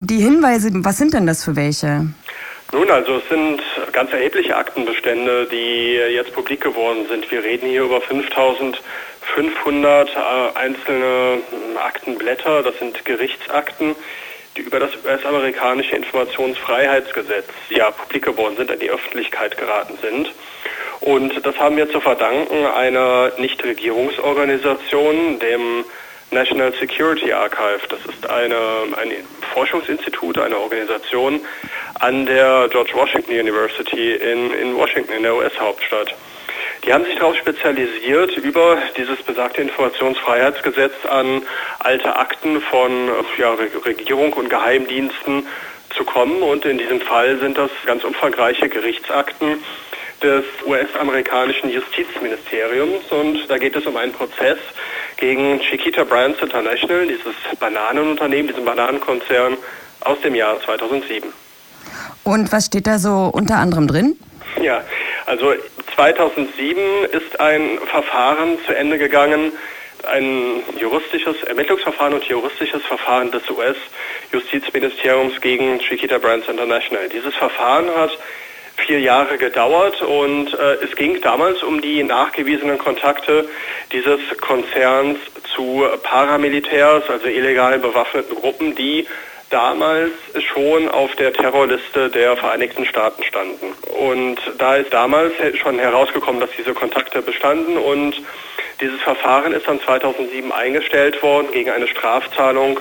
[0.00, 2.04] Die Hinweise, was sind denn das für welche?
[2.70, 3.62] Nun, also es sind
[3.92, 7.30] ganz erhebliche Aktenbestände, die jetzt publik geworden sind.
[7.30, 10.14] Wir reden hier über 5500 äh,
[10.54, 13.96] einzelne hm, Aktenblätter, das sind Gerichtsakten,
[14.58, 20.30] die über das US-amerikanische Informationsfreiheitsgesetz ja publik geworden sind, an die Öffentlichkeit geraten sind.
[21.00, 25.86] Und das haben wir zu verdanken einer Nichtregierungsorganisation, dem
[26.30, 27.80] National Security Archive.
[27.88, 28.58] Das ist eine,
[28.96, 29.10] ein
[29.56, 31.40] Forschungsinstitut, eine Organisation
[31.98, 36.14] an der George Washington University in, in Washington, in der US-Hauptstadt.
[36.84, 41.40] Die haben sich darauf spezialisiert, über dieses besagte Informationsfreiheitsgesetz an
[41.78, 45.46] alte Akten von ja, Regierung und Geheimdiensten
[45.96, 46.42] zu kommen.
[46.42, 49.64] Und in diesem Fall sind das ganz umfangreiche Gerichtsakten
[50.22, 53.04] des US-amerikanischen Justizministeriums.
[53.10, 54.58] Und da geht es um einen Prozess,
[55.16, 59.56] gegen Chiquita Brands International, dieses Bananenunternehmen, diesen Bananenkonzern
[60.00, 61.32] aus dem Jahr 2007.
[62.24, 64.18] Und was steht da so unter anderem drin?
[64.60, 64.82] Ja,
[65.26, 65.54] also
[65.94, 66.80] 2007
[67.12, 69.52] ist ein Verfahren zu Ende gegangen,
[70.06, 77.08] ein juristisches Ermittlungsverfahren und juristisches Verfahren des US-Justizministeriums gegen Chiquita Brands International.
[77.08, 78.10] Dieses Verfahren hat
[78.76, 83.48] vier Jahre gedauert und äh, es ging damals um die nachgewiesenen Kontakte
[83.92, 85.18] dieses Konzerns
[85.54, 89.06] zu Paramilitärs, also illegal bewaffneten Gruppen, die
[89.50, 90.12] damals
[90.52, 93.74] schon auf der Terrorliste der Vereinigten Staaten standen.
[93.98, 98.14] Und da ist damals schon herausgekommen, dass diese Kontakte bestanden und
[98.80, 102.78] dieses Verfahren ist dann 2007 eingestellt worden gegen eine Strafzahlung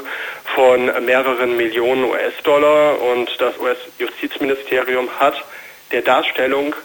[0.54, 5.36] von mehreren Millionen US-Dollar und das US-Justizministerium hat
[5.92, 6.76] der Darstellung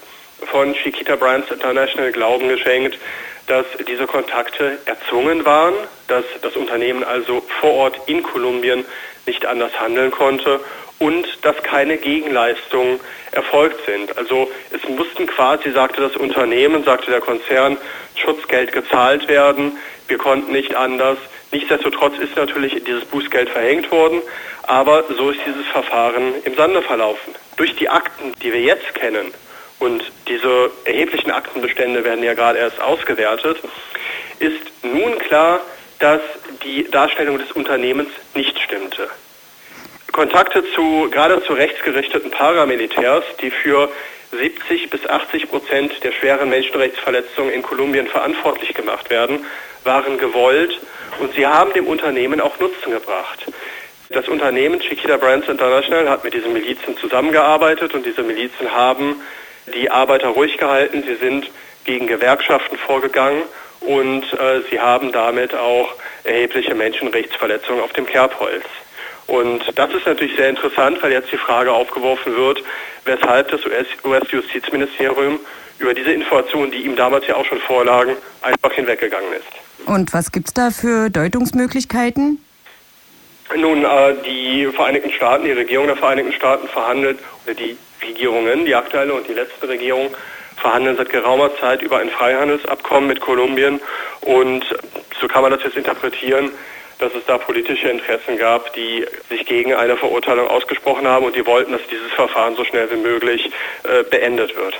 [0.46, 2.98] von Chiquita Brands International Glauben geschenkt,
[3.46, 5.74] dass diese Kontakte erzwungen waren,
[6.06, 8.84] dass das Unternehmen also vor Ort in Kolumbien
[9.26, 10.60] nicht anders handeln konnte
[10.98, 13.00] und dass keine Gegenleistungen
[13.32, 14.16] erfolgt sind.
[14.18, 17.76] Also es mussten quasi, sagte das Unternehmen, sagte der Konzern,
[18.14, 19.78] Schutzgeld gezahlt werden.
[20.08, 21.18] Wir konnten nicht anders.
[21.52, 24.22] Nichtsdestotrotz ist natürlich dieses Bußgeld verhängt worden,
[24.62, 27.34] aber so ist dieses Verfahren im Sande verlaufen.
[27.56, 29.32] Durch die Akten, die wir jetzt kennen,
[29.80, 33.58] und diese erheblichen Aktenbestände werden ja gerade erst ausgewertet,
[34.38, 35.60] ist nun klar,
[35.98, 36.20] dass
[36.62, 39.08] die Darstellung des Unternehmens nicht stimmte.
[40.12, 43.90] Kontakte zu gerade zu rechtsgerichteten Paramilitärs, die für
[44.30, 49.44] 70 bis 80 Prozent der schweren Menschenrechtsverletzungen in Kolumbien verantwortlich gemacht werden,
[49.84, 50.78] waren gewollt
[51.18, 53.46] und sie haben dem Unternehmen auch Nutzen gebracht.
[54.10, 59.20] Das Unternehmen Chiquita Brands International hat mit diesen Milizen zusammengearbeitet und diese Milizen haben
[59.72, 61.04] die Arbeiter ruhig gehalten.
[61.06, 61.50] Sie sind
[61.84, 63.42] gegen Gewerkschaften vorgegangen
[63.80, 68.64] und äh, sie haben damit auch erhebliche Menschenrechtsverletzungen auf dem Kerbholz.
[69.30, 72.64] Und das ist natürlich sehr interessant, weil jetzt die Frage aufgeworfen wird,
[73.04, 73.60] weshalb das
[74.04, 75.38] US-Justizministerium
[75.78, 79.86] über diese Informationen, die ihm damals ja auch schon vorlagen, einfach hinweggegangen ist.
[79.88, 82.44] Und was gibt es da für Deutungsmöglichkeiten?
[83.56, 88.74] Nun, äh, die Vereinigten Staaten, die Regierung der Vereinigten Staaten verhandelt, oder die Regierungen, die
[88.74, 90.08] aktuelle und die letzte Regierung,
[90.56, 93.80] verhandeln seit geraumer Zeit über ein Freihandelsabkommen mit Kolumbien.
[94.22, 94.64] Und
[95.20, 96.50] so kann man das jetzt interpretieren,
[97.00, 101.46] dass es da politische Interessen gab, die sich gegen eine Verurteilung ausgesprochen haben und die
[101.46, 103.50] wollten, dass dieses Verfahren so schnell wie möglich
[103.84, 104.74] äh, beendet wird.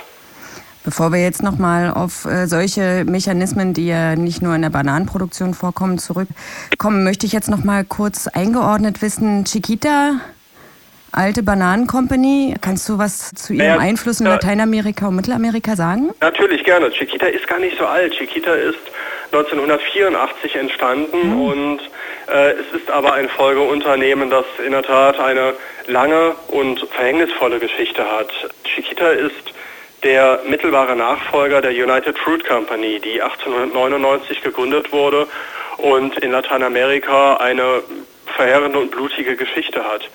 [0.83, 5.53] Bevor wir jetzt nochmal auf äh, solche Mechanismen, die ja nicht nur in der Bananenproduktion
[5.53, 9.45] vorkommen, zurückkommen, möchte ich jetzt nochmal kurz eingeordnet wissen.
[9.45, 10.21] Chiquita,
[11.11, 16.09] alte Bananencompany, kannst du was zu ihrem ja, Einfluss in Lateinamerika und Mittelamerika sagen?
[16.19, 16.89] Natürlich, gerne.
[16.91, 18.13] Chiquita ist gar nicht so alt.
[18.13, 18.79] Chiquita ist
[19.31, 21.41] 1984 entstanden mhm.
[21.41, 21.79] und
[22.27, 25.53] äh, es ist aber ein Folgeunternehmen, das in der Tat eine
[25.87, 28.29] lange und verhängnisvolle Geschichte hat.
[28.65, 29.53] Chiquita ist
[30.03, 35.27] der mittelbare Nachfolger der United Fruit Company, die 1899 gegründet wurde
[35.77, 37.83] und in Lateinamerika eine
[38.35, 40.09] verheerende und blutige Geschichte hat.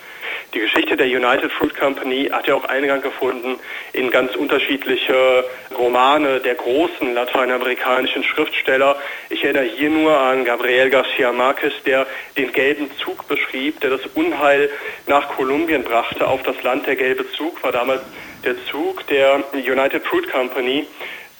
[0.56, 3.60] Die Geschichte der United Fruit Company hat ja auch Eingang gefunden
[3.92, 5.44] in ganz unterschiedliche
[5.76, 8.96] Romane der großen lateinamerikanischen Schriftsteller.
[9.28, 12.06] Ich erinnere hier nur an Gabriel García Márquez, der
[12.38, 14.70] den gelben Zug beschrieb, der das Unheil
[15.06, 16.86] nach Kolumbien brachte auf das Land.
[16.86, 18.00] Der gelbe Zug war damals
[18.42, 20.86] der Zug der United Fruit Company,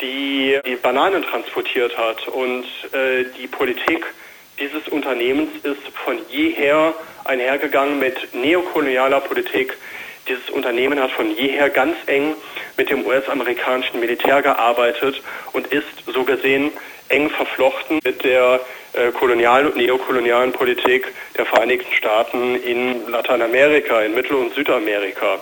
[0.03, 2.29] die die Bananen transportiert hat.
[2.29, 4.05] Und äh, die Politik
[4.59, 6.95] dieses Unternehmens ist von jeher
[7.25, 9.77] einhergegangen mit neokolonialer Politik,
[10.29, 12.35] Dieses Unternehmen hat von jeher ganz eng
[12.77, 15.23] mit dem US-amerikanischen Militär gearbeitet
[15.53, 16.73] und ist so gesehen
[17.09, 18.61] eng verflochten mit der
[18.95, 21.07] äh, kolonialen und neokolonialen Politik
[21.37, 25.39] der Vereinigten Staaten in Lateinamerika, in Mittel- und Südamerika.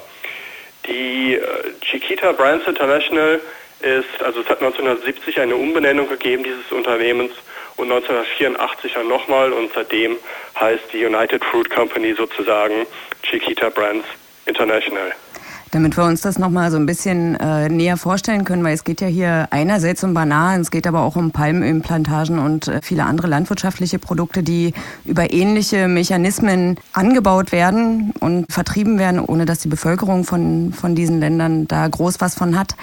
[0.86, 1.40] Die äh,
[1.80, 3.40] Chiquita Brands International
[3.80, 7.32] ist, also es hat 1970 eine Umbenennung gegeben dieses Unternehmens
[7.76, 10.16] und 1984 dann nochmal und seitdem
[10.58, 12.86] heißt die United Fruit Company sozusagen
[13.22, 14.06] Chiquita Brands
[14.46, 15.12] International.
[15.74, 19.00] Damit wir uns das nochmal so ein bisschen äh, näher vorstellen können, weil es geht
[19.00, 23.26] ja hier einerseits um Bananen, es geht aber auch um Palmölplantagen und äh, viele andere
[23.26, 24.72] landwirtschaftliche Produkte, die
[25.04, 31.18] über ähnliche Mechanismen angebaut werden und vertrieben werden, ohne dass die Bevölkerung von, von diesen
[31.18, 32.76] Ländern da groß was von hat.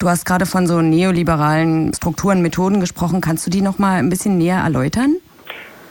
[0.00, 3.20] Du hast gerade von so neoliberalen Strukturen, Methoden gesprochen.
[3.20, 5.14] Kannst du die nochmal ein bisschen näher erläutern?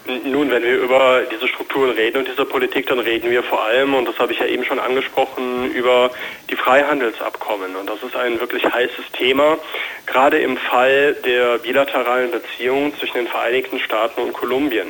[0.05, 3.93] Nun, wenn wir über diese Strukturen reden und diese Politik, dann reden wir vor allem,
[3.93, 6.09] und das habe ich ja eben schon angesprochen, über
[6.49, 7.75] die Freihandelsabkommen.
[7.75, 9.59] Und das ist ein wirklich heißes Thema,
[10.07, 14.87] gerade im Fall der bilateralen Beziehungen zwischen den Vereinigten Staaten und Kolumbien.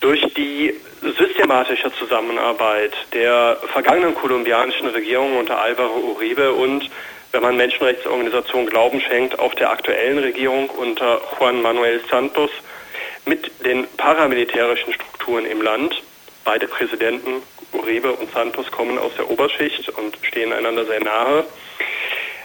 [0.00, 6.88] Durch die systematische Zusammenarbeit der vergangenen kolumbianischen Regierung unter Alvaro Uribe und
[7.32, 12.50] wenn man Menschenrechtsorganisationen Glauben schenkt, auch der aktuellen Regierung unter Juan Manuel Santos
[13.28, 16.02] mit den paramilitärischen Strukturen im Land.
[16.44, 17.42] Beide Präsidenten,
[17.72, 21.44] Uribe und Santos, kommen aus der Oberschicht und stehen einander sehr nahe.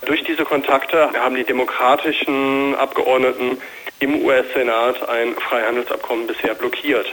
[0.06, 3.62] Durch diese Kontakte haben die demokratischen Abgeordneten
[4.00, 7.08] im US-Senat ein Freihandelsabkommen bisher blockiert.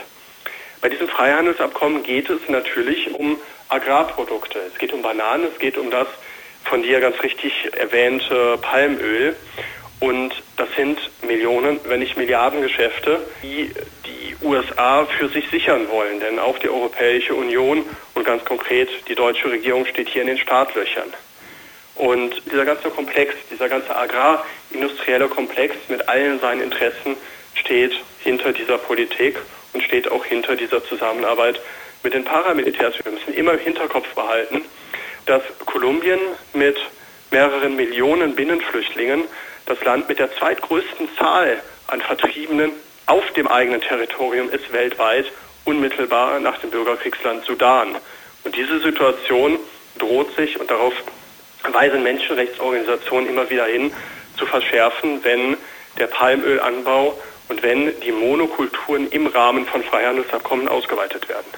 [0.81, 3.37] Bei diesem Freihandelsabkommen geht es natürlich um
[3.69, 4.59] Agrarprodukte.
[4.73, 6.07] Es geht um Bananen, es geht um das
[6.65, 9.35] von dir ganz richtig erwähnte Palmöl.
[10.01, 13.71] Und das sind Millionen, wenn nicht Milliarden Geschäfte, die
[14.07, 16.19] die USA für sich sichern wollen.
[16.19, 20.39] Denn auch die Europäische Union und ganz konkret die deutsche Regierung steht hier in den
[20.39, 21.13] Startlöchern.
[21.93, 27.15] Und dieser ganze Komplex, dieser ganze agrarindustrielle Komplex mit allen seinen Interessen
[27.53, 27.93] steht
[28.23, 29.37] hinter dieser Politik
[29.73, 31.61] und steht auch hinter dieser Zusammenarbeit
[32.01, 32.95] mit den Paramilitärs.
[33.03, 34.63] Wir müssen immer im Hinterkopf behalten,
[35.27, 36.19] dass Kolumbien
[36.53, 36.79] mit
[37.31, 39.23] mehreren Millionen Binnenflüchtlingen
[39.65, 42.71] das Land mit der zweitgrößten Zahl an Vertriebenen
[43.05, 45.25] auf dem eigenen Territorium ist weltweit,
[45.65, 47.95] unmittelbar nach dem Bürgerkriegsland Sudan.
[48.43, 49.59] Und diese Situation
[49.97, 50.93] droht sich, und darauf
[51.71, 53.93] weisen Menschenrechtsorganisationen immer wieder hin,
[54.37, 55.57] zu verschärfen, wenn
[55.99, 57.19] der Palmölanbau
[57.49, 61.51] und wenn die Monokulturen im Rahmen von Freihandelsabkommen ausgeweitet werden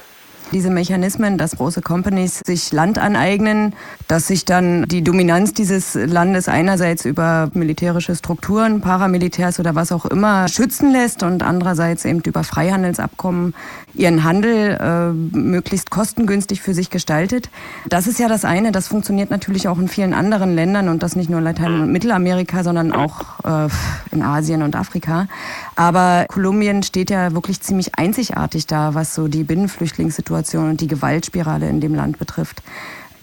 [0.51, 3.73] diese Mechanismen, dass große Companies sich Land aneignen,
[4.07, 10.05] dass sich dann die Dominanz dieses Landes einerseits über militärische Strukturen, Paramilitärs oder was auch
[10.05, 13.53] immer schützen lässt und andererseits eben über Freihandelsabkommen
[13.95, 17.49] ihren Handel äh, möglichst kostengünstig für sich gestaltet.
[17.87, 18.71] Das ist ja das eine.
[18.71, 21.91] Das funktioniert natürlich auch in vielen anderen Ländern und das nicht nur in Latein- und
[21.91, 23.69] Mittelamerika, sondern auch äh,
[24.11, 25.27] in Asien und Afrika.
[25.75, 30.87] Aber Kolumbien steht ja wirklich ziemlich einzigartig da, was so die Binnenflüchtlingssituation Situation und die
[30.87, 32.61] Gewaltspirale in dem Land betrifft.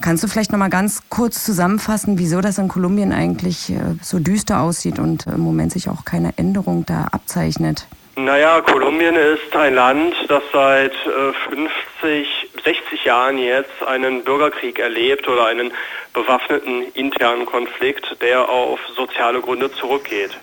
[0.00, 4.18] Kannst du vielleicht noch mal ganz kurz zusammenfassen, wieso das in Kolumbien eigentlich äh, so
[4.18, 7.86] düster aussieht und im Moment sich auch keine Änderung da abzeichnet?
[8.16, 11.68] Naja, Kolumbien ist ein Land, das seit 50,
[12.02, 12.24] äh,
[12.64, 15.70] 60 Jahren jetzt einen Bürgerkrieg erlebt oder einen
[16.14, 20.38] bewaffneten internen Konflikt, der auf soziale Gründe zurückgeht.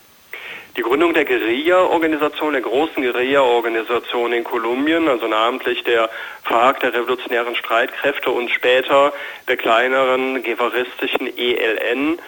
[0.78, 6.08] Die Gründung der Guerilla-Organisation, der großen Guerilla-Organisation in Kolumbien, also namentlich der
[6.44, 9.12] FARC, der revolutionären Streitkräfte und später
[9.48, 12.20] der kleineren guevaristischen ELN.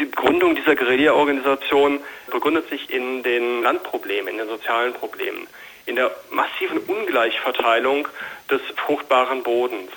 [0.00, 5.46] Die Gründung dieser Guerilla-Organisation begründet sich in den Landproblemen, in den sozialen Problemen,
[5.86, 8.08] in der massiven Ungleichverteilung
[8.50, 9.92] des fruchtbaren Bodens.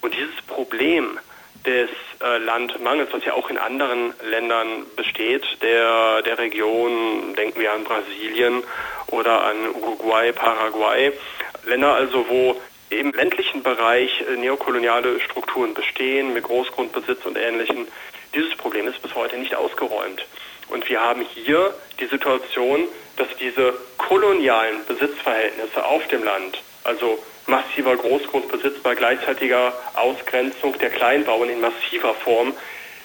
[0.00, 1.18] Und dieses Problem
[1.66, 7.72] des äh, Landmangels, was ja auch in anderen Ländern besteht, der, der Region, denken wir
[7.72, 8.62] an Brasilien
[9.08, 11.12] oder an Uruguay, Paraguay,
[11.64, 12.60] Länder also, wo
[12.90, 17.86] im ländlichen Bereich äh, neokoloniale Strukturen bestehen, mit Großgrundbesitz und Ähnlichem.
[18.34, 20.24] Dieses Problem ist bis heute nicht ausgeräumt.
[20.68, 27.96] Und wir haben hier die Situation, dass diese kolonialen Besitzverhältnisse auf dem Land, also massiver
[27.96, 32.54] Großgrundbesitz bei gleichzeitiger Ausgrenzung der Kleinbauern in massiver Form,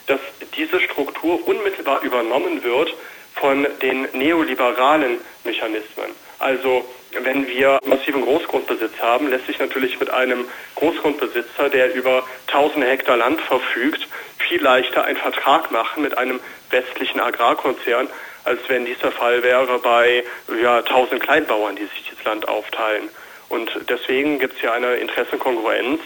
[0.08, 0.20] dass
[0.56, 2.94] diese Struktur unmittelbar übernommen wird
[3.36, 6.12] von den neoliberalen Mechanismen.
[6.40, 6.86] Also
[7.22, 10.46] wenn wir massiven Großgrundbesitz haben, lässt sich natürlich mit einem
[10.76, 14.08] Großgrundbesitzer, der über tausende Hektar Land verfügt,
[14.40, 18.10] viel leichter einen Vertrag machen mit einem westlichen Agrarkonzern,
[18.44, 20.24] als wenn dies der Fall wäre bei
[20.62, 23.10] ja, Kleinbauern, die sich das Land aufteilen.
[23.50, 26.02] Und deswegen gibt es hier eine Interessenkongruenz.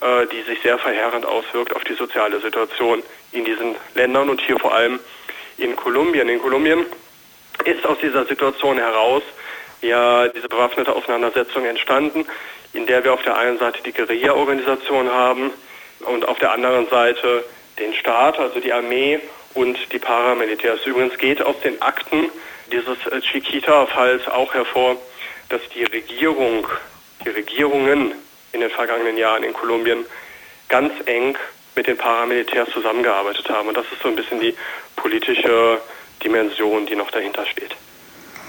[0.00, 4.56] äh, die sich sehr verheerend auswirkt auf die soziale Situation in diesen Ländern und hier
[4.58, 5.00] vor allem
[5.56, 6.28] in Kolumbien.
[6.28, 6.86] In Kolumbien
[7.64, 9.22] ist aus dieser Situation heraus
[9.80, 12.26] ja diese bewaffnete Auseinandersetzung entstanden,
[12.72, 15.50] in der wir auf der einen Seite die Guerilla-Organisation haben
[16.00, 17.44] und auf der anderen Seite
[17.80, 19.18] den Staat, also die Armee
[19.54, 20.86] und die Paramilitärs.
[20.86, 22.30] Übrigens geht aus den Akten
[22.70, 24.96] dieses äh, Chiquita-Falls auch hervor,
[25.48, 26.66] dass die Regierung,
[27.24, 28.12] die Regierungen
[28.52, 30.04] in den vergangenen Jahren in Kolumbien
[30.68, 31.36] ganz eng
[31.74, 33.68] mit den Paramilitärs zusammengearbeitet haben.
[33.68, 34.54] Und das ist so ein bisschen die
[34.96, 35.80] politische
[36.22, 37.76] Dimension, die noch dahinter steht.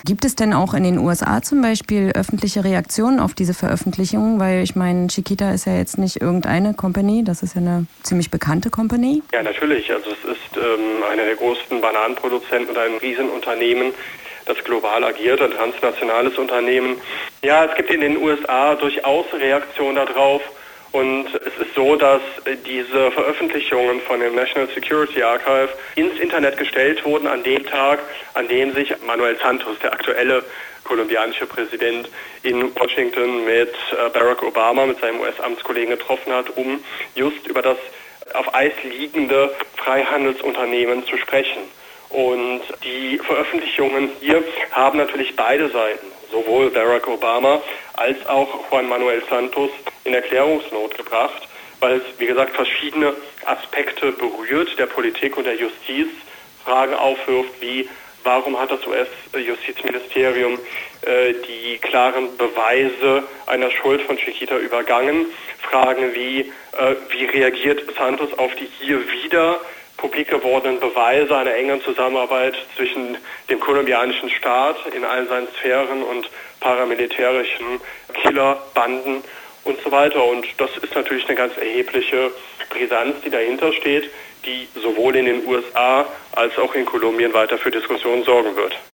[0.05, 4.39] Gibt es denn auch in den USA zum Beispiel öffentliche Reaktionen auf diese Veröffentlichungen?
[4.39, 8.31] Weil ich meine, Chiquita ist ja jetzt nicht irgendeine Company, das ist ja eine ziemlich
[8.31, 9.21] bekannte Company.
[9.33, 9.91] Ja, natürlich.
[9.91, 13.93] Also es ist ähm, einer der größten Bananenproduzenten und ein Riesenunternehmen,
[14.49, 16.99] das global agiert, ein transnationales Unternehmen.
[17.41, 20.41] Ja, es gibt in den USA durchaus Reaktionen darauf.
[20.91, 22.21] Und es ist so, dass
[22.65, 27.99] diese Veröffentlichungen von dem National Security Archive ins Internet gestellt wurden an dem Tag,
[28.33, 30.43] an dem sich Manuel Santos, der aktuelle
[30.83, 32.09] kolumbianische Präsident,
[32.41, 37.77] in Washington mit äh, Barack Obama, mit seinem US-Amtskollegen getroffen hat, um just über das
[38.33, 41.59] auf Eis liegende Freihandelsunternehmen zu sprechen.
[42.09, 47.61] Und die Veröffentlichungen hier haben natürlich beide Seiten, sowohl Barack Obama
[47.93, 49.69] als auch Juan Manuel Santos,
[50.05, 51.47] in Erklärungsnot gebracht,
[51.79, 53.13] weil es, wie gesagt, verschiedene
[53.45, 56.07] Aspekte berührt der Politik und der Justiz,
[56.65, 57.87] Fragen aufwirft wie,
[58.23, 60.59] warum hat das US-Justizministerium
[61.01, 65.27] äh, die klaren Beweise einer Schuld von Chiquita übergangen,
[65.61, 69.59] Fragen wie, äh, wie reagiert Santos auf die hier wieder
[69.99, 73.17] publik gewordenen Beweise einer engen Zusammenarbeit zwischen
[73.49, 76.29] dem kolumbianischen Staat in all seinen Sphären und
[76.61, 77.81] paramilitärischen
[78.13, 79.23] Killerbanden
[79.65, 80.23] und so weiter.
[80.23, 82.31] Und das ist natürlich eine ganz erhebliche
[82.69, 84.09] Brisanz, die dahinter steht,
[84.45, 88.79] die sowohl in den USA als auch in Kolumbien weiter für Diskussionen sorgen wird.